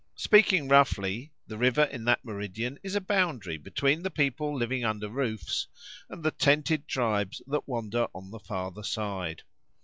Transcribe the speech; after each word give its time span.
Speaking 0.15 0.67
roughly, 0.67 1.31
the 1.45 1.59
river 1.59 1.83
in 1.83 2.05
that 2.05 2.25
meridian 2.25 2.79
is 2.81 2.95
a 2.95 2.99
boundary 3.01 3.57
between 3.59 4.01
the 4.01 4.09
people 4.09 4.51
living 4.57 4.83
under 4.83 5.07
roofs 5.07 5.67
and 6.09 6.23
the 6.23 6.31
tented 6.31 6.87
tribes 6.87 7.39
that 7.45 7.67
wander 7.67 8.07
on 8.15 8.31
the 8.31 8.39
farther 8.39 8.81
side. 8.81 9.43